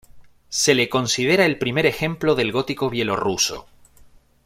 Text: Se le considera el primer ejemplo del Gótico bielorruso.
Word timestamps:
Se 0.49 0.73
le 0.73 0.89
considera 0.89 1.45
el 1.45 1.59
primer 1.59 1.85
ejemplo 1.85 2.33
del 2.33 2.51
Gótico 2.51 2.89
bielorruso. 2.89 3.67